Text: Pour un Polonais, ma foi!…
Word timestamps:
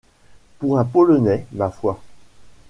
Pour 0.57 0.79
un 0.79 0.83
Polonais, 0.83 1.45
ma 1.51 1.69
foi!… 1.69 2.01